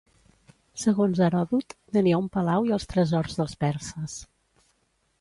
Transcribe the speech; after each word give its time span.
Segons 0.83 1.21
Heròdot, 1.25 1.77
tenia 1.99 2.23
un 2.23 2.31
palau 2.39 2.67
i 2.71 2.77
els 2.81 2.91
tresors 2.95 3.41
dels 3.43 3.57
perses. 3.67 4.21